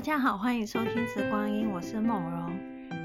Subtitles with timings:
[0.00, 2.58] 大家好，欢迎收听《时光音》，我是梦荣。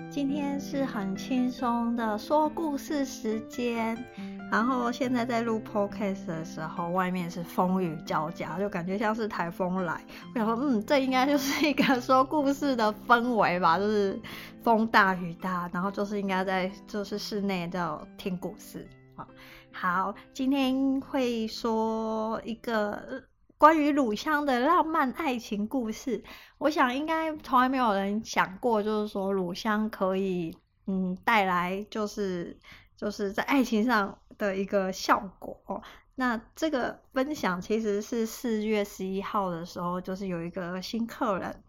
[0.10, 4.02] 今天是很轻松的说故事时间，
[4.50, 10.02] 然后现在在录 podcast 的时候，外面是风雨交加，就感觉像是台风来。
[10.34, 14.18] 我想说，嗯，这应该就是一个说故事的氛围吧， 就是
[14.64, 17.86] 风大雨大，然后就是应该在就是室内在
[18.18, 18.88] 听故事。
[19.18, 19.28] 好，
[19.74, 23.22] 好，今天会说一个。
[23.66, 26.24] 关于乳香的浪漫爱情故事，
[26.60, 30.56] 我想应该从来没有人想过，就是说乳香可以
[30.86, 32.60] 嗯带来就是
[32.96, 35.82] 就是在爱情上的一个效果。
[36.14, 41.64] 那这个分享其实是四月十一号的时候，就是有一个新客人。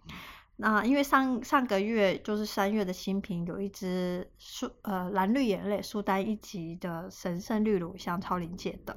[0.56, 8.94] 那因为上上个月就是三月的新品有一支苏呃蓝绿眼泪苏丹一级的神圣绿乳香超临界的。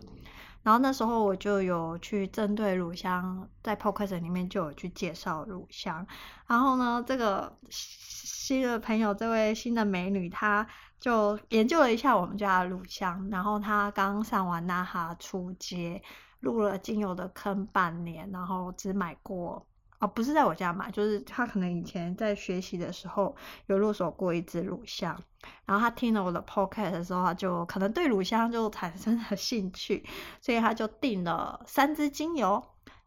[0.62, 6.06] 然后那时候我就有去针对乳香，在 Podcast 里面就有去介绍乳香。
[6.48, 10.68] 然后呢，这个新的朋友，这位新的美女，她
[11.00, 13.30] 就研究了一下我们家的乳香。
[13.32, 16.04] 然后她刚上完那哈出街，
[16.40, 19.66] 入了精油的坑半年，然后只买过。
[20.00, 23.36] 哦，不是在我家买，就是他可能以前在学习的时候
[23.68, 25.22] 有入手过一支乳香，
[25.66, 30.06] 然后他听了我的 podcast 的时候，他就可能对乳香就产生了 兴趣，
[30.40, 32.64] 所以他就订了三支精油，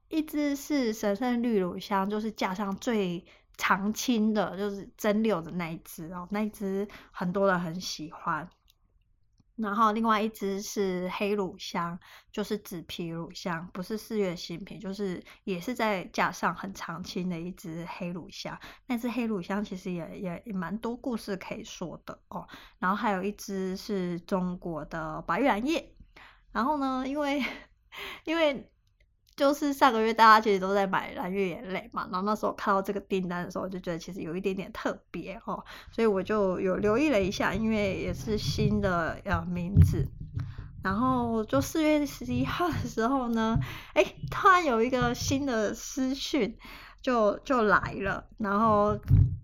[0.09, 3.25] 一支是神圣绿乳香，就是架上最
[3.57, 8.47] 常青的，就是蒸馏的那一支哦，那一支很多人很喜欢。
[9.57, 11.99] 然后另外一支是黑乳香，
[12.33, 18.59] 就是紫皮乳香，不是四月新品，就是也是在架上很常青的一支黑乳香。
[18.87, 22.49] 那支黑乳香其实也也也蛮多故事可以说的哦。
[22.79, 25.95] 然后还有一支是中国的白玉兰叶。
[26.51, 27.45] 然后呢，因为
[28.25, 28.72] 因为。
[29.43, 40.07] 就是上个月大家其实都在买蓝月眼泪嘛，然后那时候看到这个订单的时候，就觉得其实有一点点特别哦，所以我就有留意了一下，因为也是新的呃名字，
[40.85, 43.59] 然后就四月十一号的时候呢，
[43.95, 46.57] 哎，突然有一个新的私讯
[47.01, 48.97] 就就来了，然后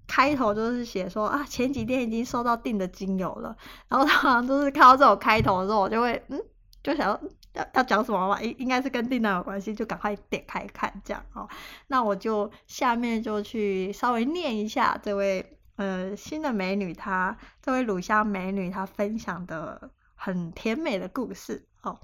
[0.06, 3.56] 开头就是写说啊，前几天已经收到订的精油了，
[3.88, 6.40] 然后他好像都是看到这种开头的时候，我就会嗯，
[6.84, 7.28] 就想说。
[7.58, 8.40] 要要讲什么嘛？
[8.40, 11.48] 应应该是跟订单有关系，就赶快点开看这样哦。
[11.88, 21.98] 那我就下面就去稍微念一下这位呃新的美女她，她这位乳香美女她分享的很甜美的故事哦。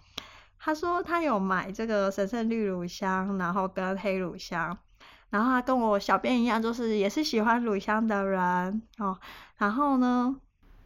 [0.59, 4.77] 她说她有买这个神圣绿乳香，然后跟黑乳香，
[5.31, 9.19] 然后她跟我小编一样，就是也是喜欢乳香的人哦。
[9.57, 10.35] 然后呢，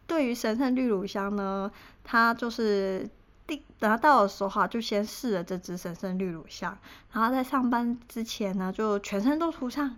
[0.07, 1.73] 对于神圣绿乳香呢，
[2.05, 3.09] 她就是。
[3.49, 6.77] 第拿到的时候就先试了这支神圣绿乳香，
[7.11, 9.97] 然后在上班之前呢，就全身都涂上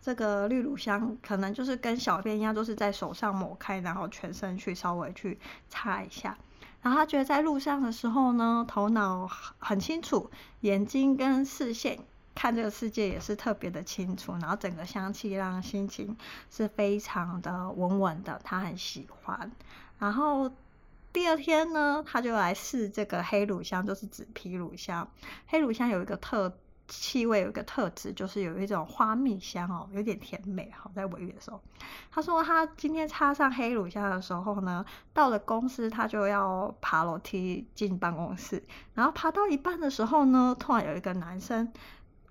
[0.00, 5.36] 这个绿乳香，可能就是跟小便一样，都是在手上抹开，然后全身去稍微去
[5.68, 6.38] 擦一下。
[6.80, 10.30] 然后他觉得在路上的时候呢，头脑很清楚，
[10.60, 11.98] 眼睛跟视线
[12.36, 16.16] 看这个世界也是特别的清楚，然后整个香气让心情
[16.48, 19.50] 是非常的稳稳的，他很喜欢。
[19.98, 20.52] 然后。
[21.12, 25.10] 第二天呢，他就来试这个黑乳香，就是紫皮乳香。
[25.46, 26.56] 黑乳香有一个特
[26.88, 30.70] 气味，有一个特质，就是有一种花蜜香哦，有点甜美。
[30.74, 31.60] 好，在尾韵的时候，
[32.10, 38.62] 他说他今天插上黑乳香的时候呢，到了公司他就要爬楼梯进办公室，
[38.94, 41.72] 然后爬到一半的时候呢，突然有一个男生。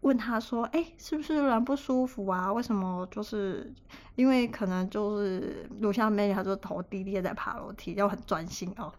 [0.02, 2.52] 问他说：“哎，是不是人不舒服啊？
[2.52, 3.08] 为什么？
[3.12, 3.72] 就是
[4.16, 8.92] 因为可能就是乳香美女，他就头低低的在爬楼梯，就很专心哦。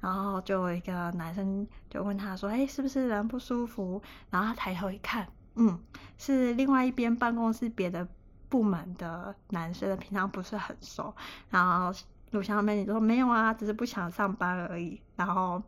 [0.00, 5.78] 然后就有一个男生就问他说：‘哎，是不是人不舒服？’然后他抬头一看，嗯，
[6.18, 8.06] 是另外一边办公室别的
[8.48, 11.14] 部门的男生，平常不是很熟。
[11.50, 11.96] 然后
[12.32, 15.62] 乳香美女就说：‘没有啊，只是不想上班而已。’然后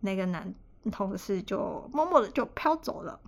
[0.00, 0.52] 那个男
[0.90, 3.20] 同事就默默的就飘走了。”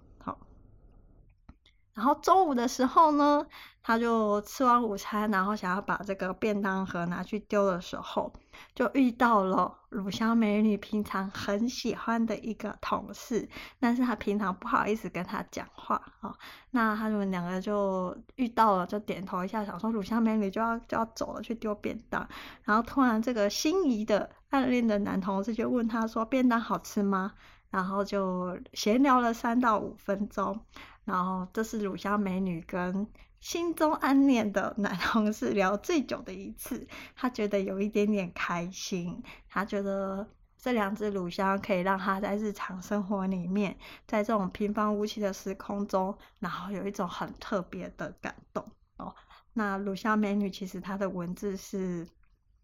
[1.97, 3.47] 然后中午的时候呢，
[3.83, 8.31] 他就吃完午餐，然后想要把这个便当盒拿去丢的时候，
[8.75, 13.49] 就遇到了乳香美女平常很喜欢的一个同事，
[13.81, 16.37] 但是他平常不好意思跟他讲话啊、哦。
[16.73, 22.29] 那他们两个就遇到了，就点头一下，想说乳香美女就要就要走了，去丢便当。
[22.65, 27.33] 然后突然这个心仪的暗恋的男同事就问他说：“便当好吃吗？”
[27.71, 30.61] 然后就闲聊了三到五分钟。
[31.06, 33.06] 然后这是乳香美女跟
[33.41, 48.62] 心中暗恋的男同事聊最久的一次，她觉得有一点点开心，她觉得这两支乳香可以让她在日常生活里面，在这种平凡无奇的时空中，然后有一种很特别的感动。
[48.97, 49.14] 哦。
[49.52, 52.06] 那乳香美女其实她的文字是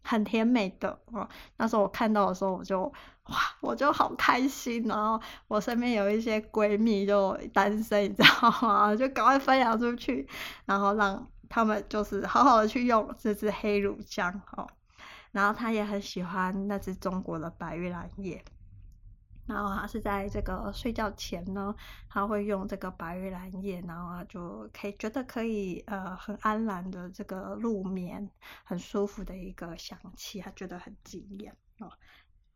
[0.03, 1.27] 很甜美的哦。
[1.57, 2.83] 那时候我看到的时候，我就
[3.25, 4.83] 哇，我就好开心。
[4.83, 8.93] 然后我身边有一些闺蜜就单身，你知道吗？
[8.95, 10.27] 就赶快分享出去，
[10.65, 14.67] 然后让他们就是好好的去用这支黑乳香哦。
[15.31, 18.43] 然后她也很喜欢那支中国的白玉兰叶。
[19.45, 21.75] 然后他是在这个睡觉前呢，
[22.07, 28.29] 他会用这个白玉兰叶，然后他就可以觉得可以呃很安然的这个入眠，
[28.63, 31.91] 很舒服的一个香气，他觉得很惊艳哦。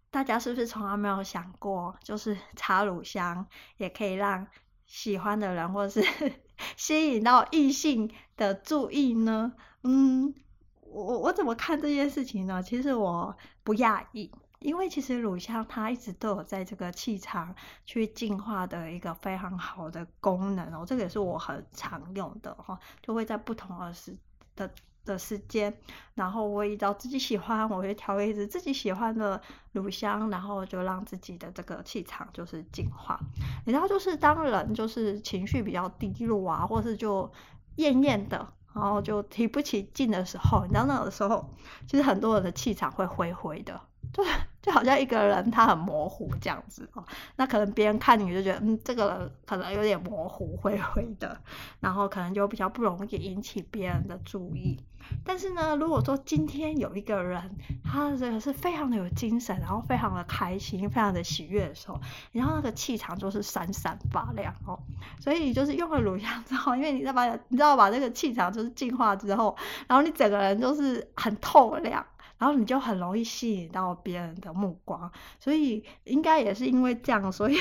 [0.09, 3.45] 大家是不是从来没有想过，就是插乳香
[3.75, 4.47] 也可以让
[4.85, 6.01] 喜欢的人或是
[6.77, 9.51] 吸引到异性的注意呢？
[9.83, 10.33] 嗯，
[10.79, 12.63] 我我怎么看这件事情呢？
[12.63, 14.31] 其实我不讶异。
[14.59, 17.53] 因为其实乳香它一直都有在这个气场
[17.85, 24.17] 去净化的一个非常好的功能哦，这个也是我很常用的哈，就会在不同的时
[24.55, 24.69] 的
[25.05, 25.73] 的时间，
[26.15, 33.17] 然后我依照自己喜欢，我会调一支自己喜欢的乳香，然后就让自己的这个气场就是净化。
[33.65, 37.31] 你知道就是当人就是情绪比较低落啊，或是就
[37.75, 41.47] 厌厌的，然后就提不起劲的时候，你知道那个时候，
[41.87, 43.79] 其实很多人的气场会灰灰的。
[44.17, 44.23] 就
[44.67, 47.05] 就好像一个人他很模糊这样子哦，
[47.37, 51.39] 那可能别人看你就觉得，嗯，这个人可能有点模糊灰灰的，
[51.79, 54.77] 然后可能就比较不容易引起别人的注意。
[55.23, 57.41] 但是呢，如果说今天有一个人，
[57.81, 61.97] 他这个是非常的有精神，然后非常的开心，非常的喜悦的时候，
[62.33, 64.77] 然后那个气场就是闪闪发亮哦。
[65.21, 69.55] 所以就是用了乳香之后，因为你知道把你知道把这个气场就是净化之后，
[69.87, 72.05] 然后你整个人就是很透亮。
[72.37, 77.57] 然后你就很容易吸引到别人的目光，所以应该也是因为这样，所以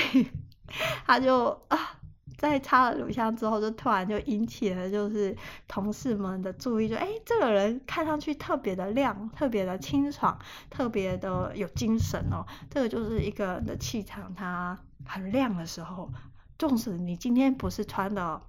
[1.05, 1.99] 他就啊，
[2.37, 5.35] 在插了乳香之后，就突然就引起了就是
[5.67, 10.37] 同事们的注意，就哎，这个人看上去特别的亮，特别的清爽，
[10.69, 12.45] 特别的有精神哦。
[12.69, 16.11] 这个就是一个人的气场，它很亮的时候，
[16.59, 18.41] 纵使你今天不是穿的。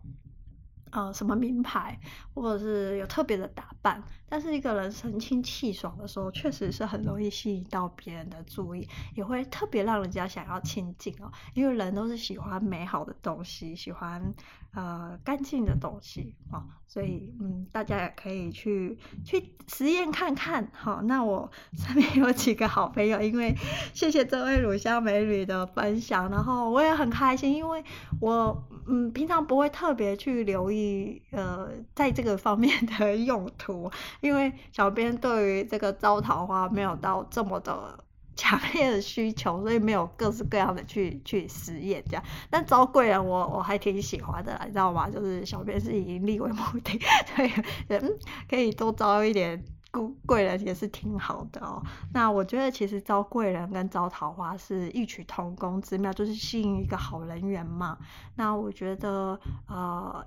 [0.90, 1.99] 呃，什么名牌，
[2.35, 11.31] 或者是有特别的打扮，但是一个人神清气爽的时候，确实是很容易吸引到别人的注意，也会特别让人家想要亲近哦。
[11.55, 14.35] 因为人都是喜欢美好的东西，喜欢
[14.73, 20.70] 呃干净的东西哦，所以嗯，大家也可以去去实验看看。
[20.73, 23.55] 好，那我身边有几个好朋友，因为
[23.93, 27.84] 谢谢这位乳香美女的分享，然后我也很开心，因为
[28.20, 28.64] 我。
[28.88, 33.90] 嗯，平常不会特别去留意，呃，在这个方面的 用途，
[34.20, 38.02] 因为小编对于这个招桃花没有到这么的
[38.35, 42.23] 强烈的需求，所以没有各式各样的去去实验这样。
[42.49, 45.11] 但招贵人我我还挺喜欢的，你知道吗？
[45.11, 46.99] 就是小编是以盈利为目的，
[47.37, 47.50] 对，
[47.88, 48.19] 嗯，
[48.49, 49.62] 可以多招一点。
[49.90, 51.82] 贵贵人也是挺好的哦。
[52.12, 57.99] 那我觉得其实招贵人跟招桃花是异曲同工之妙，就是吸引一个好人缘嘛。
[58.37, 60.26] 那我觉得呃，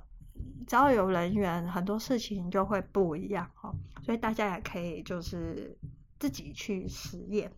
[0.68, 3.74] 只要有人缘，很多事情就会不一样哦。
[4.04, 5.78] 所以大家也可以就是
[6.20, 7.52] 自己去实验。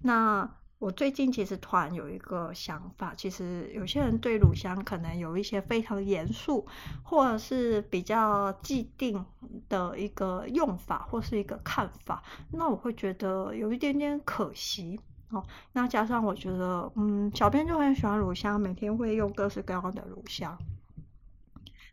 [0.00, 0.50] 那。
[0.78, 6.66] 我最近其实突然有一个想法，其实有些人对乳香可能有一些非常严肃，
[7.02, 9.24] 或者是比较既定
[9.70, 12.22] 的一个用法或是一个看法，
[12.52, 15.42] 那我会觉得有一点点可惜哦。
[15.72, 20.58] 那加上我觉得，嗯，小编就很喜欢乳香，每天会用各式各样的乳香，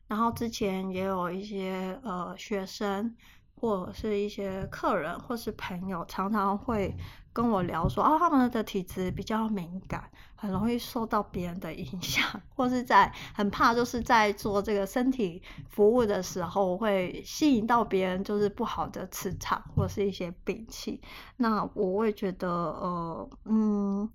[0.08, 3.16] 然后之前也有一些呃学生。
[3.56, 6.94] 或是一些客人或是朋友，常常会
[7.34, 12.24] 跟我聊说，啊，他们的体质比较敏感，很容易受到别人的影响，
[12.56, 21.02] 或是在很怕，就是在做这个身体服务的时候，会吸引到别人就是不好的磁场或是一些病气。
[21.38, 24.10] 那我会觉得，呃，嗯。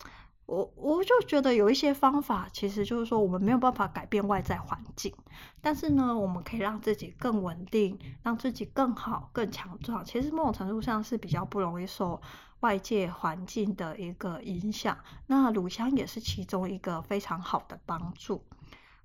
[0.49, 5.15] 我我就觉得有一些方法，其实就是说我们没有办法改变外在环境，
[5.61, 10.03] 但是呢，我们可以让自己更稳定，让自己更好、更强壮。
[10.03, 12.19] 其实某种程度上是比较不容易受
[12.61, 14.99] 外界环境的一个影响。
[15.27, 18.45] 那乳香也是其中一个非常好的帮助。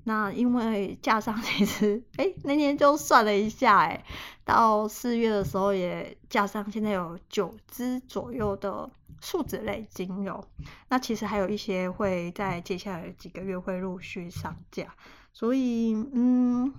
[0.04, 4.04] 那因为架上其实，哎，那天就算了一下，哎，
[4.44, 8.90] 到四月的时候也架上现在有九支左右的。
[9.22, 10.46] 树脂类精油，
[10.90, 14.94] 那其实还有一些会在接下来几个月会陆续上架，
[15.32, 16.74] 所以嗯，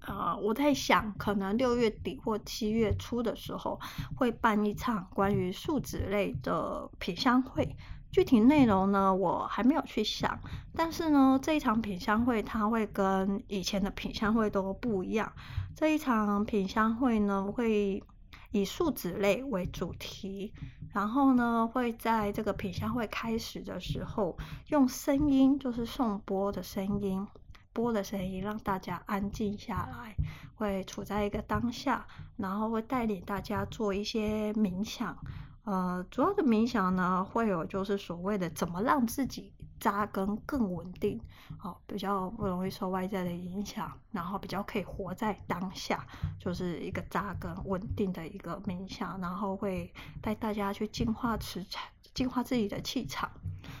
[0.00, 3.80] 呃，我在想，可能六月底或七月初的时候
[4.16, 7.76] 会办一场关于树脂类的品香会，
[8.10, 10.38] 具体内容呢，我还没有去想。
[10.74, 15.32] 但是呢，这一场品香会它会跟以前的品香会都不一样。
[15.74, 18.02] 这一场品香会呢，会
[18.50, 20.52] 以树脂类为主题，
[20.94, 24.38] 然后呢，会在这个品香会开始的时候，
[24.68, 27.26] 用声音，就是颂钵的声音，
[27.78, 30.12] 播的声音，让大家安静下来，
[30.56, 32.04] 会处在一个当下，
[32.36, 35.16] 然后会带领大家做一些冥想。
[35.62, 41.20] 呃，主要的冥想呢，会有就是所谓的怎么让自己扎根更稳定，
[41.62, 46.04] 哦，比较不容易受外在的影响，然后比较可以活在当下，
[46.40, 53.30] 就是一个扎根稳定的一个冥想，然后会带大家去净化磁场，净化自己的气场，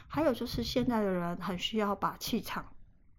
[0.06, 2.64] 还有就是现在的人很需要把气场，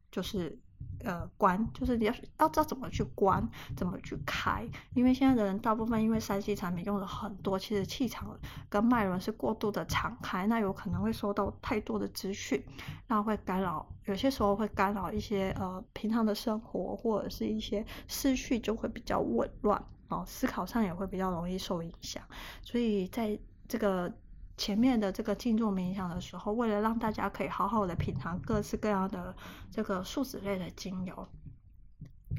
[0.09, 0.57] 就是。
[1.03, 8.38] 呃，关就是你要要知道怎么去关，怎么去开，因为现在的人大部分因为三 C 产品用的很多，其实气场
[8.68, 12.63] 跟脉轮是过度的敞开，那有可能会收到太多的资讯，
[13.08, 22.24] 那会干扰，有些时候会干扰一些呃平常的生活，或者是一些思绪就会比较紊乱哦，思考上也会比较容易受影响，
[22.62, 24.13] 所以在这个。
[24.60, 29.34] 前面的这个静坐冥想的时候，为了让大家可以好好的品尝各式各样的
[29.72, 31.25] 这个树脂类的精油，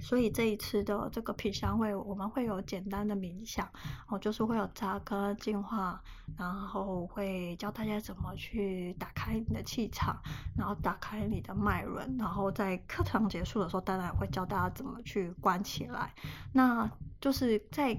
[0.02, 3.66] 所以这一次的这个品香会，我们会有简单的冥想，
[4.06, 5.98] 哦，就是会有扎根净化，
[6.36, 10.20] 然后会教大家怎么去打开你的气场，
[10.58, 16.14] 然后打开你的脉轮，然后在课堂结束的时候，当然会教大家怎么去关起来，
[16.52, 17.98] 那就是在。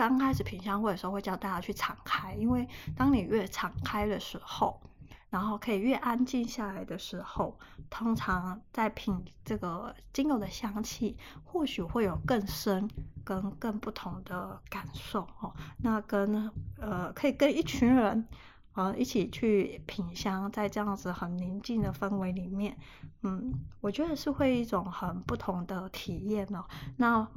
[0.00, 2.66] 刚开始品香会的时候，会教大家去敞开，因为
[2.96, 4.80] 当你越敞开的时候，
[5.28, 7.58] 然后可以越安静下来的时候，
[7.90, 12.88] 通常在品这个精油的香气，或许会有更深
[13.22, 15.54] 跟更不同的感受哦。
[15.82, 18.26] 那跟呃，可以跟一群人
[18.72, 22.74] 呃一起去品香，在这样子很宁静的氛围里面，
[23.20, 23.52] 嗯，
[23.82, 26.64] 我觉得是会一种很不同的体验哦。
[26.96, 27.28] 那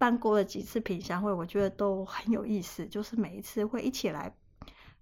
[0.00, 2.86] 办过了几次品香会，我觉得都很有意思。
[2.86, 4.34] 就是每一次会一起来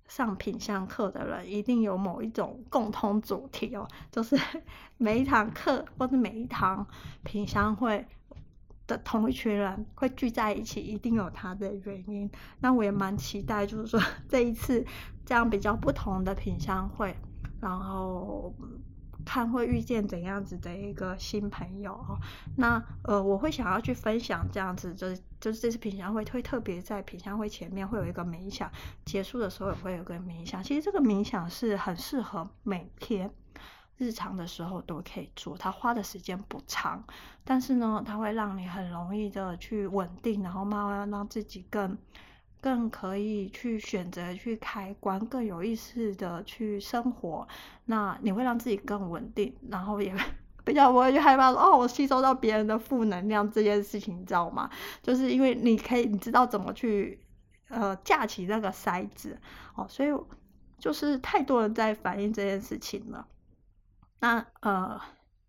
[0.09, 3.87] 上品香课的人，一定有某一种共同主题哦。
[4.11, 4.37] 就是
[4.99, 6.85] 每一堂课或者每一堂
[7.23, 8.05] 品香会
[8.89, 12.29] 的同一群人会聚在一起，一定有他的原因。
[12.59, 14.85] 那我也蛮期待，就是说 这一次
[15.25, 17.17] 这样比较不同的品香会，
[17.61, 18.53] 然后。
[19.25, 22.19] 看会遇见怎样子的一个新朋友哦，
[22.57, 28.71] 那呃我会想要去分享这样子，就是就是这次品香会会特别在品香会前面会有一个冥想，
[29.05, 30.63] 结束的时候也会有个冥想。
[30.63, 33.31] 其实这个冥想是很适合每天
[33.97, 37.05] 日常的时候都可以做，它花的时间不长，
[37.45, 41.97] 但是呢，它会让你很容易的去稳定，然后慢慢让自己更。
[42.61, 47.47] 更可以去选择去开关，更有意识的去生活。
[47.87, 50.15] 那你会让自己更稳定，然后也
[50.65, 54.69] 比较不会去害怕说哦，我吸收到别人的负能量这件事情，你知道吗？
[55.03, 57.21] 就是因为你可以，你知道怎么去
[57.69, 59.39] 呃架起那个筛子
[59.75, 60.11] 哦，所以
[60.79, 63.27] 就是太多人在反映这件事情了。
[64.21, 65.01] 那呃。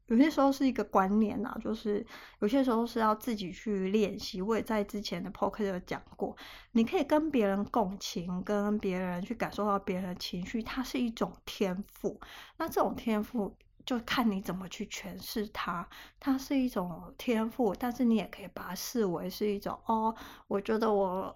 [0.09, 2.05] 有些时候是一个观念啊，就是
[2.39, 4.41] 有些时候是要自己去练习。
[4.41, 6.35] 我也在之前的 podcast 有讲过，
[6.73, 12.19] 你可以跟别人共情，跟别人去感受到别人的情绪，它是一种天赋。
[12.57, 15.87] 那这种天赋就看你怎么去诠释它。
[16.19, 20.15] 它是一种天赋，但是你也可以把它视为是一种哦，
[20.47, 21.35] 我觉得我。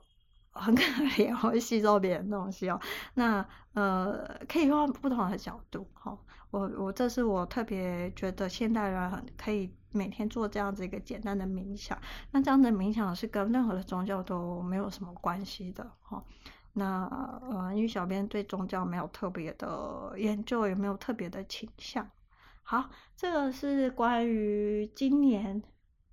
[0.54, 2.80] 很可怜，我会吸收别人东西哦。
[3.16, 6.18] 那呃，可以用不同的角度，哈。
[6.52, 11.98] 我我这是我特别觉得现代人很可以每天做这样子一个简单的冥想。
[12.30, 16.24] 那这样的冥想是跟任何的宗教都没有什么关系的，哈。
[16.74, 17.06] 那
[17.50, 22.08] 呃，因为小编对宗教没有特别的研究，也没有特别的倾向。
[22.62, 25.64] 好，这个是关于今年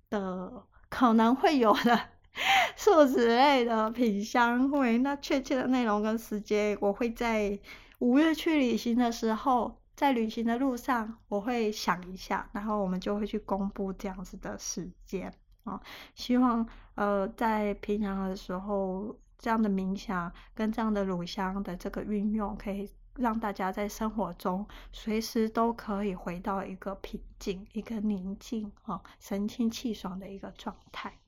[0.09, 1.99] 的可能会有的。
[2.77, 7.59] 树脂类的品香会，那确切的内容跟时间，我会在
[7.99, 15.31] 五月去旅行的时候，在旅行的路上，我会想一下，然后我们就会去公布这样子的时间
[15.65, 15.79] 啊。
[16.15, 31.20] 希望呃，在平常的时候，这样的冥想跟这样的乳香的这个运用，可以让大家在生活中随时都可以回到一个平静、一个宁静啊、神清气爽的一个状态。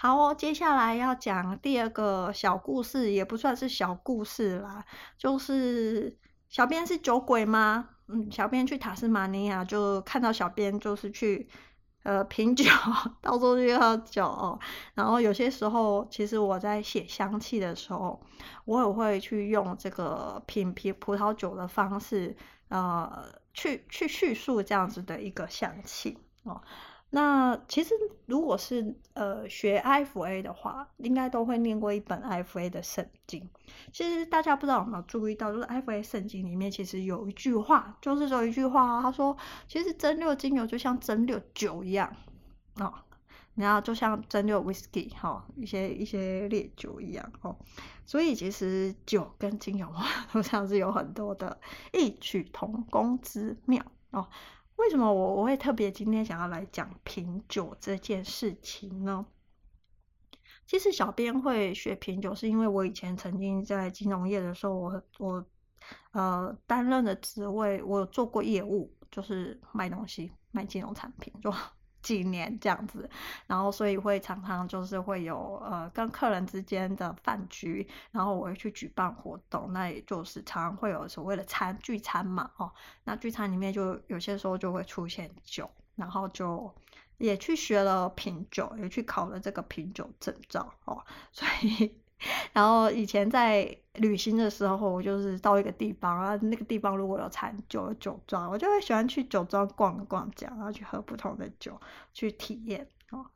[0.00, 4.84] 好哦，接下来要讲第二个小故事，也不算是小故事啦，
[5.18, 6.16] 就是
[6.48, 7.88] 小编是酒鬼吗？
[8.06, 11.48] 嗯，小编去塔斯马尼亚就看到小编就是去
[12.04, 12.64] 呃品酒，
[13.20, 14.56] 到处去喝酒。
[14.94, 18.20] 然后有些时候，其实我在写香气的时候，
[18.66, 22.36] 我也会去用这个品品葡萄酒的方式，
[22.68, 26.62] 呃，去去叙述这样子的一个香气哦。
[27.10, 27.94] 那其实
[28.26, 33.48] 如果是呃学 F A 的话，应该都会念过一本 F A 的圣经。
[33.92, 39.34] 其实大家不知道有没有注意到，就是 F A 圣经里面其实有一句话，就是说一句话，他说
[39.66, 42.14] 其实蒸馏精油就像蒸馏酒一样
[42.76, 42.92] 哦，
[43.54, 47.56] 然后就像蒸馏 whisky 哈、一些一些烈酒一样哦。
[48.04, 49.90] 所以其实酒跟精油
[50.32, 51.58] 都像是有很多的
[51.94, 54.28] 异曲同工之妙哦。
[54.78, 59.26] 为什么我我会特别今天想要来讲品酒这件事情呢？
[60.66, 65.44] 其实小编会学品酒，是因为我以前曾经在金融业的时候，我我
[66.12, 71.52] 呃担任的职位，我有做过业务，就是卖东西，卖金融产品，就。
[72.08, 73.06] 纪念这样子，
[73.46, 82.72] 然后所以会常常就是会有呃跟客人之间的饭局，然后我会去举办活动，那也就是常常会有所谓的餐聚餐嘛，哦，
[83.04, 86.74] 那聚餐里面就有些时候就会出现酒，然后就
[87.18, 91.94] 也去学了品酒，也去考了这个品酒证照哦，所以。
[92.52, 101.80] 然后以前在旅行的时候，我就是到一个地方啊，那个地方如果有产酒的酒庄，我就会喜欢去酒庄逛一逛，这样然后去喝不同的酒，
[102.12, 103.26] 去体验哦。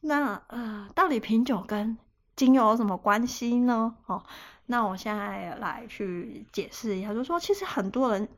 [0.00, 1.98] 那呃，到底品酒跟
[2.36, 3.96] 精油有什么关系呢？
[4.06, 4.22] 哦，
[4.66, 8.28] 那我现在来去解释一下，就是说其实很多人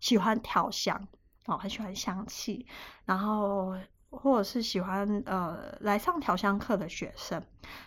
[0.00, 1.08] 喜欢调香
[1.46, 2.66] 哦，很喜欢香气，
[3.04, 3.76] 然后。
[4.12, 7.42] 或者是喜欢呃来上调香课的学生，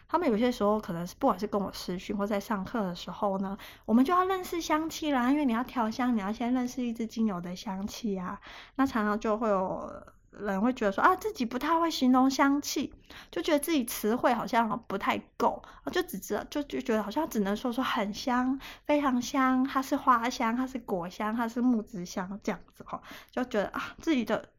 [0.08, 3.56] 他们有些时候可能是不管是跟我私讯或在上课的时候呢，
[3.86, 8.42] 我们就要认识香气啦，因为你要调香，你要先认识一支精油的香气啊。
[8.76, 12.92] 那常常就会有人会觉得说啊，自己不太会形容香气，
[13.30, 23.00] 就觉得自己词汇好像不太够，就只知道就就觉得好像只能说说很香，非常香，它是花香，它是果香，它是木质香这样子哈，
[23.32, 24.50] 就觉得啊自己的。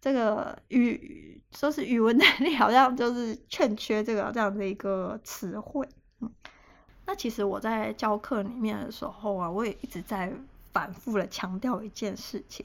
[0.00, 5.88] 这个语说是语文能力 好像就是欠缺这个这样的一个词汇，
[6.20, 6.30] 嗯，
[7.06, 10.32] 那其实我在教课里面的时候啊，我也一直在
[10.72, 12.64] 反复的强调一件事情，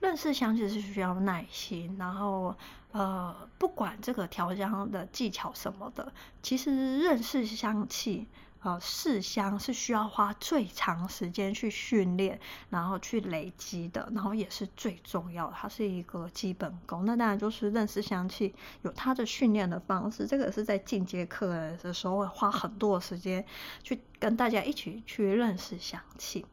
[0.00, 2.54] 认识香气是需要耐心，然后
[2.92, 8.26] 呃，不管这个调香的技巧什么的，其实认识香气。
[8.62, 12.38] 呃，试香是需要花最长时间去训练，
[12.70, 17.04] 然后去累积的，然后也是最重要的，它是一个基本功。
[17.04, 21.48] 那当然就是认识香气有它的训练的方式，这个是在进阶课
[21.82, 23.44] 的时候会花很多的时间
[23.82, 26.46] 去跟大家一起去认识香气。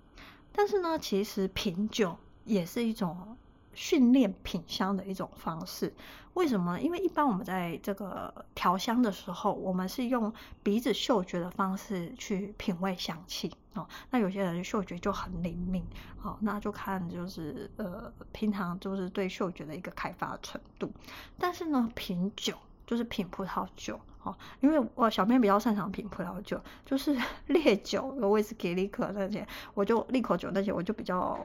[0.51, 3.37] 但是呢，其实品酒也是一种。
[3.79, 5.93] 训练品香的一种方式，
[6.33, 6.77] 为什么？
[6.81, 13.87] 因为一般我们在这个调香的时候，我们是用鼻子嗅觉的方式去品味香气哦。
[14.09, 15.81] 那有些人嗅觉就很灵敏，
[16.21, 20.91] 哦，那就看就是呃，平常就是对嗅觉的一个开发程度。
[21.37, 22.53] 但是呢，品酒
[22.85, 31.39] 就是品葡萄酒哦，因为我小编比较擅长品葡萄酒，就是 烈酒，威士忌、利口那些，我就利口酒那些，我就比较。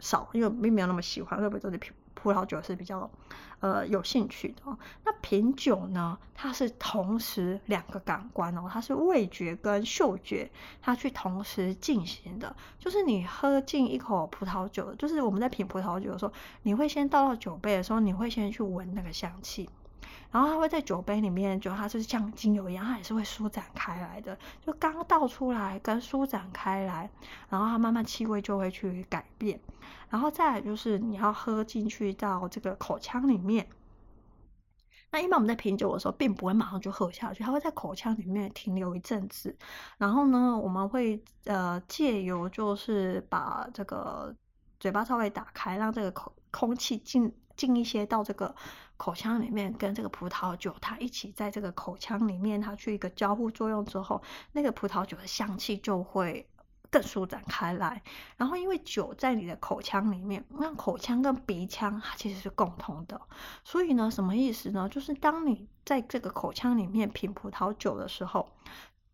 [0.00, 3.10] 少，因为并没有那么喜欢，特别这里葡葡萄酒是比较
[3.60, 4.76] 呃有兴趣的哦。
[5.04, 10.50] 那品酒呢，它是同时两个感官哦，它是味觉跟嗅觉，
[10.82, 12.54] 它去同时进行的。
[12.78, 16.32] 就是你喝进一口葡萄酒，就是我们在品葡萄酒的时候，
[16.62, 19.68] 你会先倒到酒杯的时候，你会先去闻那个香气。
[20.32, 24.38] 然后它会在酒杯里面，就它是像精油一样，它也是会舒展开来的。
[24.64, 27.10] 就刚倒出来跟舒展开来，
[27.48, 29.60] 然后它慢慢气味就会去改变。
[30.08, 33.66] 然后再来就是你要喝进去到这个口腔里面。
[35.10, 39.56] 那一般我们在品酒的时候，并不会马上就喝下去，它会在口腔里面停留一阵子。
[39.98, 44.32] 然后呢，我们会呃借由就是把这个
[44.78, 47.34] 嘴巴稍微打开，让这个口空气进。
[47.56, 48.54] 进一些到这个
[49.00, 56.46] 口腔里面，跟这个葡萄酒它一起在这个口腔里面，它去一个交互作用之后，那个葡萄酒的香气就会
[56.90, 58.02] 更舒展开来。
[58.36, 63.18] 然后因为酒在你的口腔里面，那口腔跟鼻腔它其实是共通的，
[63.64, 64.86] 所以呢，什么意思呢？
[64.90, 68.50] 就是当你在这个口腔里面品葡萄酒的时候，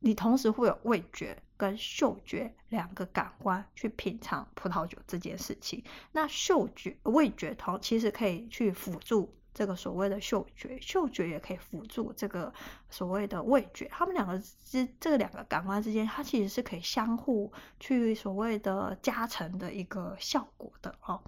[0.01, 5.85] 你同时会有味觉跟嗅觉两个感官去品尝葡萄酒这件事情。
[6.11, 12.53] 那嗅觉、味觉同其实可以去辅助这个所谓的嗅觉，嗅觉也可以辅助这个
[12.91, 13.89] 所谓的味觉。
[13.89, 21.19] 他们两个之这两个感官之间，它其实是可以相互去所谓的加成的一个效果的哦。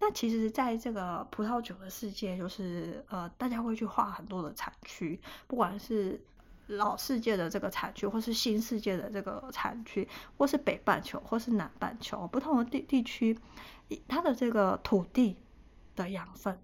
[0.00, 6.20] 那其实，在这个葡萄酒的世界，就是呃，大家会去画很多的产区，不管是
[6.66, 13.38] 老世界的这个产区，或是新世界的这个产区，或是北半球，或是南半球，不同的地地区，
[14.08, 15.36] 它的这个土地
[15.94, 16.58] 的养分。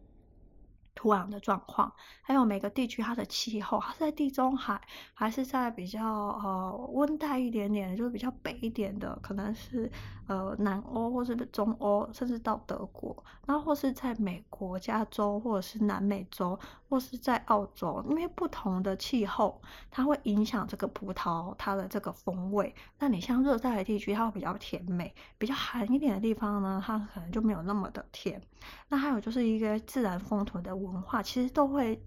[0.95, 4.81] 土壤的状况，还有每个地区它的气候，它是在地中海，
[5.13, 9.91] 还是在比较呃温带一点点，就是比较北一点的，可能是
[10.27, 22.75] 呃南欧或是中欧，甚至到德国，然后或是在美国加州，或者是南美洲，或是在澳洲，因为不同的气候，它会影响这个葡萄它的这个风味。
[22.99, 28.41] 那你像热带的地区，它会比较甜美；比较寒一点的地方呢，它可能就没有那么的甜。
[28.89, 32.03] 那还有就是一个自然风土的文化，其实都会，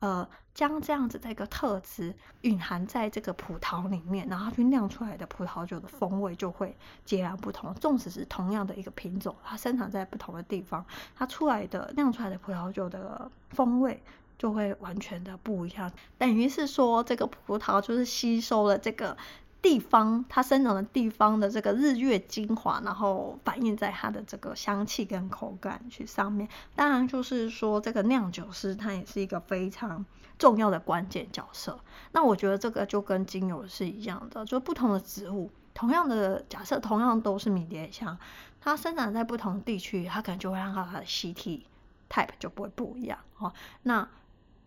[0.00, 7.74] 呃，将这样子的一个特质蕴含在这个葡萄里面，然后去酿出来的葡萄酒的风味就会截然不同。
[7.74, 14.02] 纵使是同样的一个品种，它生长在不同的地方，它出来的酿出来的葡萄酒的风味
[14.38, 15.90] 就会完全的不一样。
[16.18, 19.16] 等于是说，这个葡萄就是吸收了这个。
[19.62, 26.48] 地方它生长的地方的这个日月精华，然后反映在它的这个香气跟口感去上面。
[26.74, 30.04] 当然，就是说这个酿酒师他也是一个非常
[30.36, 31.78] 重要的关键角色。
[32.10, 38.18] 那我觉得这个就跟精油是一样的，就不同的植物，同样的假设，同样都是迷迭香，
[38.60, 41.64] 它生长在不同地区，它可能就会让它的气体
[42.10, 43.52] type 就不会不一样哦。
[43.84, 44.08] 那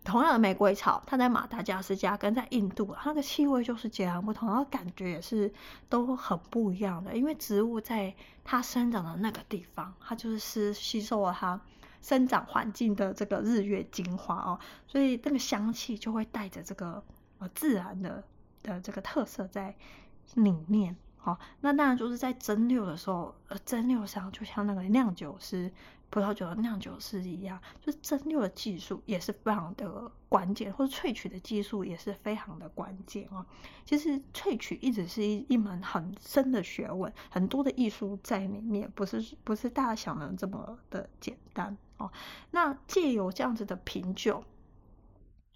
[0.06, 5.52] 同样的玫瑰草，它在马达加斯加跟在印度，它的气味就是截然不同，然后感觉也是
[5.88, 7.14] 都很不一样的。
[7.16, 8.14] 因为植物在
[8.44, 11.60] 它生长的那个地方，它就是吸吸收了它
[12.00, 17.02] 生长环境的这个日月精华哦，所以那个香气就会带着这个
[17.38, 18.22] 呃自然的
[18.62, 19.74] 的这个特色在
[20.34, 20.96] 里面。
[21.18, 25.72] 好，那当然就是在蒸馏的时候，呃，蒸馏上就像那个酿酒师。
[26.08, 33.44] 葡萄酒的酿酒师一样，就是蒸馏的技术也是非常的关键，或者萃取的技术也是非常的关键哦。
[33.84, 42.10] 其实萃取一直是一一门很深的学问，很多的艺术在里面，不是不是大家想的这么的简单哦。
[42.50, 44.42] 那借由这样子的品酒，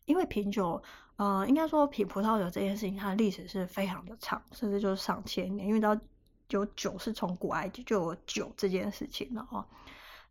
[0.05, 0.83] 因为品酒，
[1.17, 5.97] 呃，应该说品葡萄酒这件事情，它的历史是非常的长，甚至就是上千年，因为到
[6.51, 9.65] 有酒是从古埃及就有酒这件事情了哦。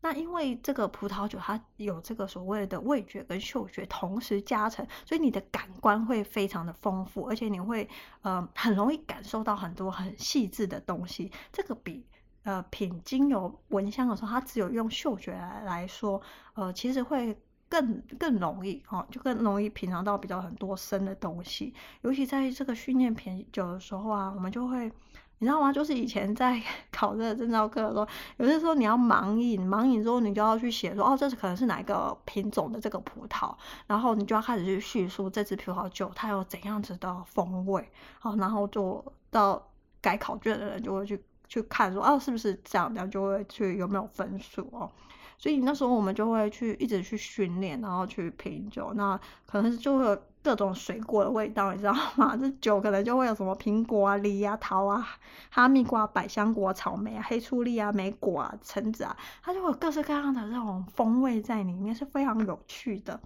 [0.02, 7.88] 那因为这个葡萄酒它有这个所谓的味觉跟嗅觉同时加成，所以你的感官会非常的丰富，而且你会
[8.22, 11.32] 呃很容易感受到很多很细致的东西。
[11.52, 12.06] 这个比
[12.44, 16.22] 呃品精油闻香的时候，它只有用嗅觉来来说，
[16.54, 21.74] 呃其实会更更容易哦，就更容易品尝到比较很多深的东西。
[22.02, 24.90] 尤其在这个训练品酒的时候啊，我们就会。
[25.39, 25.71] 你知道吗？
[25.71, 33.56] 就是以前在 考这个证照课的时候，有些时候你要盲饮，盲饮之后你就要去写说，哦，这是可能是哪一个品种的这个葡萄，
[33.88, 39.65] 然后你就要开始去叙述这支葡萄酒它有怎样子的风味，好，然后就到
[40.02, 44.91] 改考卷的人就会去去看说，哦，是不是这样，然后就会去有没有分数哦。
[45.39, 52.36] 所以那时候我们就会去一直去训练，然后去品酒，那可能就会有各种水果的味道，你知道吗？
[52.38, 55.08] 这酒可能就会有什么苹果啊、梨啊、桃啊、
[55.49, 63.17] 哈密瓜、百香果、草莓啊、黑醋栗啊、莓果啊、橙子啊，它就会有各式各样的这种风味在里面，是非常有趣的。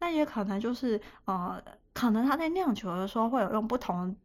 [0.00, 1.62] 那也可能就是呃，
[1.94, 4.16] 可能他在酿酒的时候会有用不同。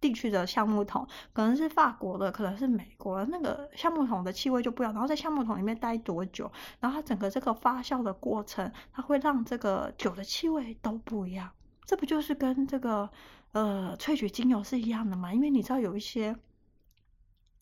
[0.00, 4.92] 地区的橡木桶可能是法国的，可能是美国的，那个橡木桶的气味就不一样。
[4.92, 11.50] 然后在橡木桶里面待多久，然后它整个这个发酵的过程，它会让这个酒的气味都不一样。
[11.84, 13.10] 这不就是跟这个
[13.52, 15.32] 呃萃取精油是一样的吗？
[15.32, 16.36] 因为你知道有一些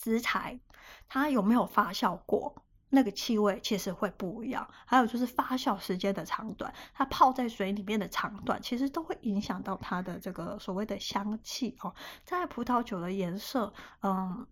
[0.03, 0.59] 食材，
[1.09, 2.55] 它有没有发酵过？
[2.97, 11.95] 那个气味其实会不一样，还有就是发酵时间的长短，它泡在水里面的长短，其实都会影响到它的这个所谓的香气哦。
[12.25, 13.71] 在葡萄酒的颜色，
[14.03, 14.47] 嗯，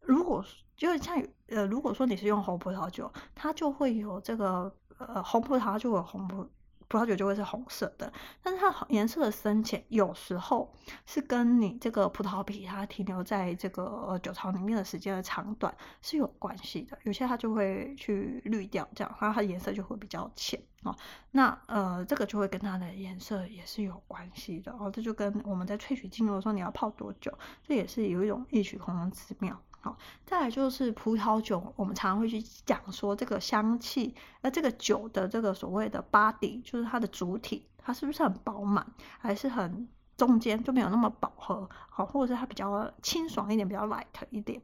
[0.00, 0.42] 如果
[0.74, 6.48] 就是像呃，如果说你是用红葡萄酒，它就会有这个呃红葡萄就有红葡。
[6.90, 10.74] 葡萄酒就会是红色的，但是它颜色的深浅有时候
[11.06, 15.72] 是跟你这个葡萄皮它停留在这个酒槽里面的时间的长短
[16.02, 16.98] 是有关系的。
[17.04, 20.92] 有些它就会去滤掉，这样，它它颜色就会比较浅哦。
[21.30, 24.90] 那呃，这个就会跟它的颜色也是有关系的哦。
[24.92, 29.56] 这就跟我们在萃取精油的时候，你要泡多久，这也是有一种异曲同工之妙。
[29.82, 38.86] 好，再来就是葡萄酒，我们常常会去讲说这个香气，那这个酒的这个所谓的 body，就是它的主体，它是不是很饱满，
[39.18, 39.88] 还是很
[40.18, 44.60] 中间就没有那么饱和，好，或者是它比较清爽一点，比较 light 一点，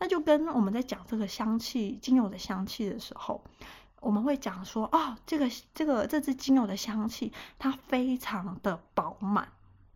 [0.00, 3.40] 那就跟我们在讲这个香气，精油的香气的时候，
[4.00, 9.46] 我们会讲说，哦，这个这个这支精油的香气，它非常的饱满，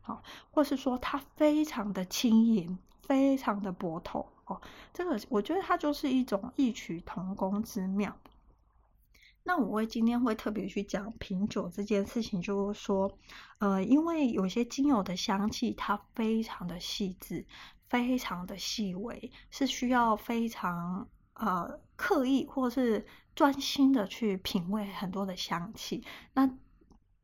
[0.00, 4.60] 好，或是说它非常的轻盈，非常的薄透，哦，
[4.92, 8.16] 这个我觉得它就是一种异曲同工之妙。
[9.44, 13.16] 那我会今天会特别去讲品酒这件事情，就是说，
[13.58, 17.46] 呃，因为有些精油的香气它非常的细致，
[17.88, 26.04] 非常的细微，是需要非常呃刻意或是专心的去品味很多的香气。
[26.34, 26.50] 那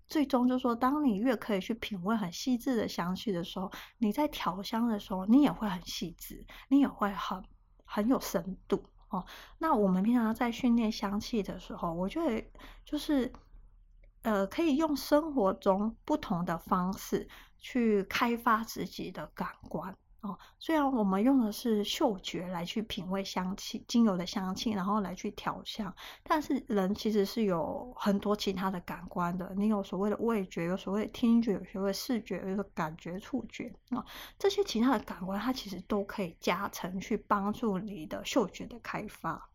[0.08, 7.42] 最终就是说，当你越可以去品味很细致的香气的时候，你在调香的时候，你也会很细致，你也会很
[7.84, 8.84] 很有深度。
[9.08, 9.24] 哦，
[9.58, 12.44] 那我们平常在训练香气的时候，我觉得
[12.84, 13.32] 就是，
[14.22, 19.96] 呃，可以用生活中不同的方式去开发自己的感官。
[20.26, 29.54] 哦，虽然我们用的是嗅觉来去品味香气、精油的香气，然后来去调香，但是人其实是有很多其他的感官的。
[29.56, 34.04] 你有所谓的味觉，有所谓听觉，有所谓视觉，有所感觉、触觉啊，
[34.38, 39.48] 这些其他的感官，它其实都可以加成去帮助你的嗅觉的开发。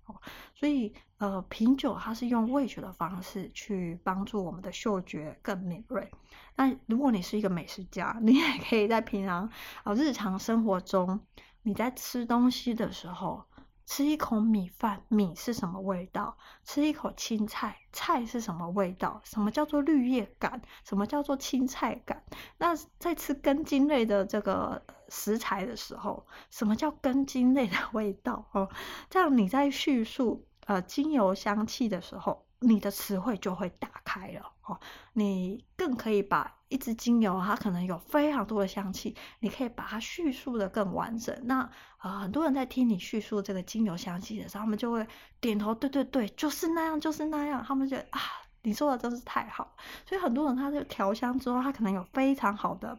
[0.54, 6.10] 所以，呃，品酒它是用味觉的方式去帮助我们的嗅觉更敏锐。
[6.56, 9.50] 那如果你是一个美食家，你也可以在平常
[9.84, 11.20] 啊日常生活中，
[11.64, 13.44] 你在吃东西的时候。
[13.92, 16.38] 吃一口米饭，米是什么味道？
[16.64, 19.20] 吃一口青菜，菜是什么味道？
[19.26, 20.62] 什么叫做绿叶感？
[20.86, 22.24] 什么叫做青菜感？
[22.58, 28.46] 那在吃根茎类的这个食材的时候，什么叫根茎类的味道？
[28.54, 28.70] 哦，
[29.10, 34.80] 这样你在叙述呃精油香气的时候，你的词汇就会打开了哦，
[35.14, 41.38] 你更可以把一支精油，它可能有非常多的香气，你可以把它叙述的更完整。
[41.44, 41.70] 那、
[42.02, 45.06] 呃，很多人在听你叙述这个精油香气的时候，他们就会
[45.40, 47.64] 点头，对对对，就是那样，就是那样。
[47.64, 48.20] 他们觉得啊，
[48.62, 49.76] 你说的真是太好。
[50.06, 52.98] 所以很多人他在调香之后，他可能有非常好的。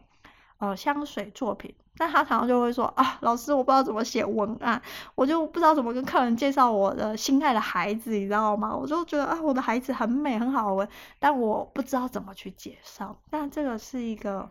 [0.63, 4.81] 呃，香水作品，但他常常就会说啊，老师，我不知道怎么写文案，
[5.13, 8.73] 我就不知道怎么跟客人介绍我的心爱的孩子，你知道吗？
[8.73, 10.87] 我就觉得啊，我的孩子很美，很好闻，
[11.19, 13.21] 但我不知道怎么去介绍。
[13.29, 14.49] 但这个是一个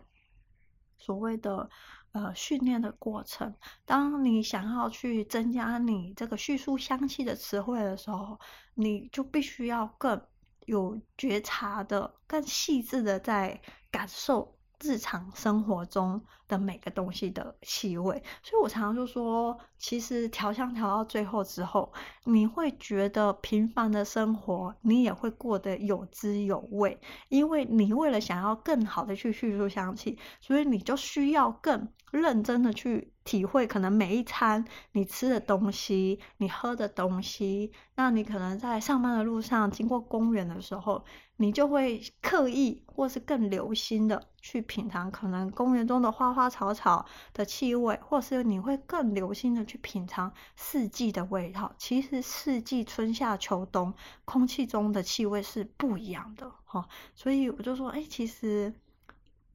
[0.99, 1.67] 所谓的
[2.11, 3.51] 呃训练的过程。
[3.83, 8.39] 当你想要去增加你这个叙述香气的词汇的时候，
[8.75, 10.21] 你就必须要更
[10.67, 14.52] 有觉察的、更细致的在感受。
[14.83, 21.93] 日常生活中的每个东西的气味，所以我常常就说，其实调香调到最后之后，
[22.25, 41.05] 你会觉得平凡的生活，你也会过得有滋有味，因为你为了想要更好的去叙述香气，所以你就需要更认真的去体会，可能每一餐你吃的东西，你喝的东西，那你可能在上班的路上经过公园的时候。
[41.37, 51.73] 你就会刻意或是更留心的去品尝可能公园中的花花草草的气味，或是你会更留心的去品尝四季的味道。
[51.77, 53.93] 其实四季春夏秋冬
[54.25, 58.73] 空气中的气味是不一样的哈，所以我就说，哎，其实，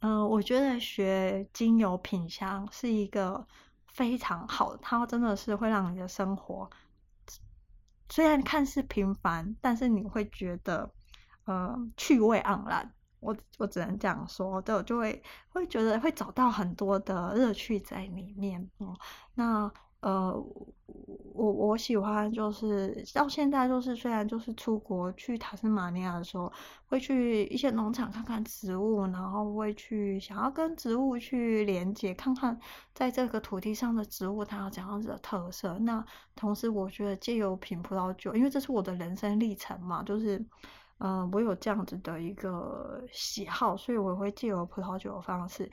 [0.00, 3.46] 嗯、我觉得学精油品香是一个
[3.86, 6.70] 非常好的，它真的是会让你的生活
[8.08, 10.90] 虽然看似平凡，但是你会觉得。
[11.44, 18.68] 呃，趣味盎然，我我只能这样说，对，我就会会觉得会找到很多的乐趣在里面。
[18.78, 18.96] 嗯，
[19.34, 20.32] 那呃，
[21.34, 26.52] 我我喜欢就是到现在就是虽然就是出国去塔斯马尼亚的时候，
[26.86, 32.56] 会去一些农场看看植物，然后会去想要跟植物去连接，看看
[32.94, 35.76] 在这个土地上的植物它有怎样子的特色。
[35.80, 36.04] 那
[36.36, 40.46] 同时，我觉得借由品葡萄酒，因为这是我的人生历程嘛，就是。
[40.98, 45.70] 嗯、我有这样子的一个喜好，所以我会借由葡萄酒的方式，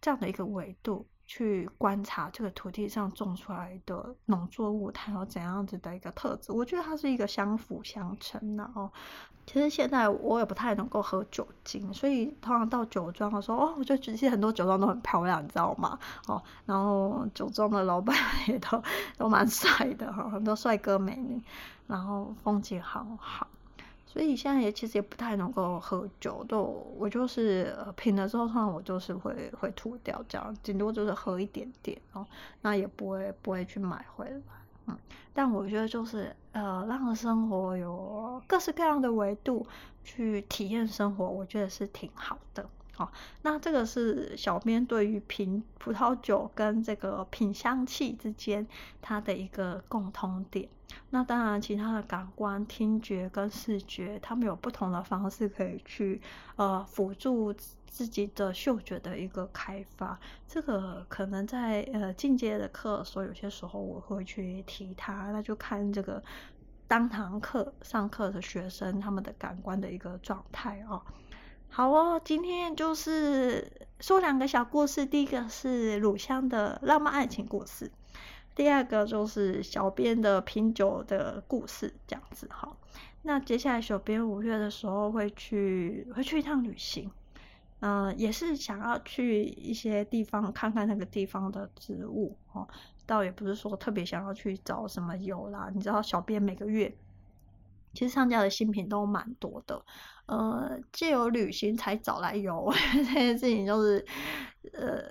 [0.00, 6.52] 这样的一个维度去观察这个土地上种出来的农作物，它有怎样子的一个特质。
[6.52, 8.90] 我觉得它是一个相辅相成的哦。
[9.46, 15.98] 其实现在我也不太能够喝酒精，所以通常到酒庄的时候，哦，我就觉得其实很多酒庄都很漂亮，你知道吗？
[16.26, 18.16] 哦，然后酒庄的老板
[18.48, 18.82] 也都
[19.18, 21.42] 都蛮帅的哈，很多帅哥美女，
[21.86, 23.46] 然后风景好好。
[24.14, 26.62] 所以现在也其实也不太能够喝酒，都
[26.96, 32.24] 我就是品了之后，通常我就是会会吐掉这样，顶多就是喝一点点哦，
[32.62, 34.40] 那也不会不会去买回来，
[34.86, 34.96] 嗯，
[35.32, 39.66] 但我觉得就是呃，让生活有各式各样的维度
[40.04, 42.64] 去体验生活，我觉得是挺好的。
[42.96, 43.10] 好，
[43.42, 48.66] 那这个是小编对于品葡萄酒跟这个品香气之间
[49.02, 50.68] 它的一个共通点。
[51.10, 56.20] 那当然，其他的感官，听觉跟视觉，他们有不同的方式可以去
[56.54, 57.52] 呃辅助
[57.86, 60.18] 自己的嗅觉的一个开发。
[60.46, 66.22] 这个可能在呃进阶的课的时候，有些时候我会去提它，那就看这个
[66.86, 71.02] 当堂课上课的学生他们的感官的一个状态哦。
[71.76, 75.04] 好哦，今天就是说两个小故事。
[75.04, 77.90] 第一个是乳香的浪漫爱情故事，
[78.54, 82.76] 第二个就是小编的品酒的故事，这样子哈。
[83.22, 87.10] 那接下来小编五月的时候会去会去一趟旅行，
[87.80, 92.68] 嗯、也是想要去一些地方看看那个地方的植物哦。
[93.04, 96.96] 倒也不是说特别想要去找什么油啦，你知道小编每个月。
[97.94, 99.84] 其实上架的新品都蛮多的，
[100.26, 104.04] 呃，借由旅行才找来油 这件事情，就是，
[104.72, 105.04] 呃，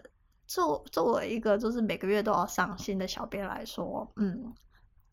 [0.46, 4.54] 作作为一个就是每个月都要上新的小编来说，嗯，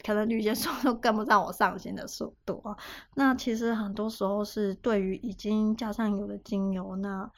[0.04, 2.76] 可能旅行速度 跟不上我上新的速度啊。
[3.14, 7.30] 那其实很多时候是对于已经加上有的精油那。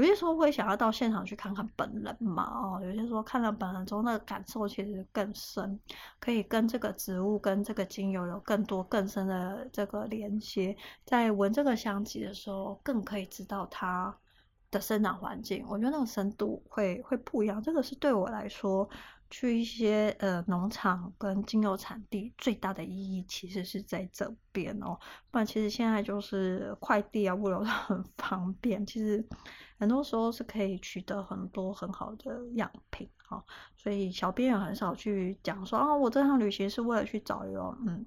[0.00, 5.78] 有些时候会想要到现场去看看本人嘛，哦，有些时候看了本人之后，那个感受其实更深，
[6.18, 10.74] 可以跟这个植物、跟这个精油有更多更深的这个连接。
[11.04, 14.16] 在闻这个香气的时候，更可以知道它
[14.70, 15.62] 的生长环境。
[15.68, 17.62] 我觉得那个深度会会不一样。
[17.62, 18.88] 这个是对我来说，
[19.30, 24.98] 去一些呃农场跟精油产地最大的意义，其实是在这边哦。
[25.30, 29.26] 不然其实现在就是快递啊，物流都很方便，其实。
[29.78, 33.42] 很多时候是可以取得很多很好的样品，哈，
[33.74, 38.04] 所以小编也很少去讲说，哦，我这趟旅行是为了去找油，嗯，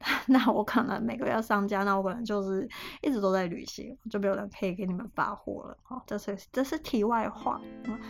[0.26, 2.66] 那我可能每个月要上架，那我可能就是
[3.02, 8.00] 一直都在旅行，就没有人可以给你们发货了，哦，这是这是题外话，嗯，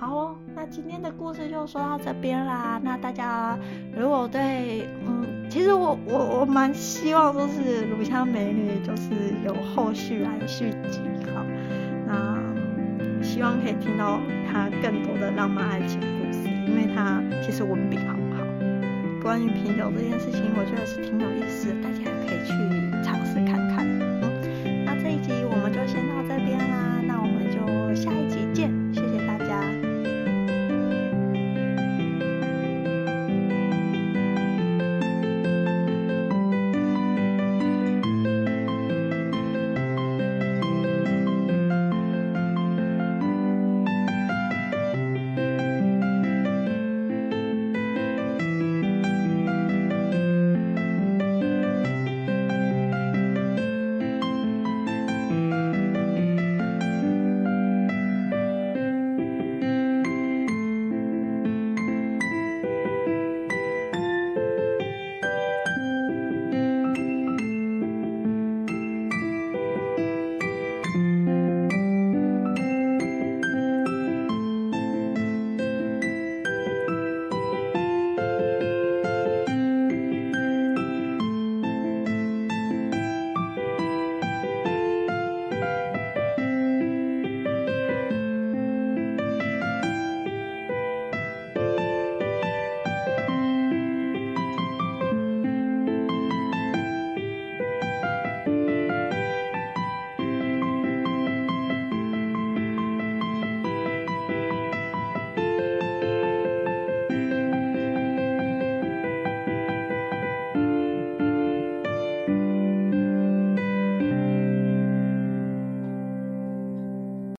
[0.00, 3.58] 好哦，那今天的故事就说到这边啦，那大家
[3.96, 9.10] 如果对，嗯，其实我我我蛮希望就是乳香美女就是
[9.44, 11.00] 有后续来续集，
[11.34, 11.44] 哈。
[12.06, 12.38] 那
[13.20, 18.44] 希望可以听到他更多的浪漫爱情故事，因为他其实文笔很好。
[19.20, 22.77] 关于品酒这件事情，我觉得是挺有意思的，大家可以去。